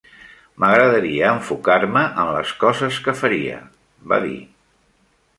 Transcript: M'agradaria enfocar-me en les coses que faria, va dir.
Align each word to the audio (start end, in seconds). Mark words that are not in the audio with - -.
M'agradaria 0.61 1.33
enfocar-me 1.33 2.01
en 2.23 2.31
les 2.37 2.53
coses 2.63 2.97
que 3.09 3.13
faria, 3.19 3.59
va 4.15 4.19
dir. 4.25 4.39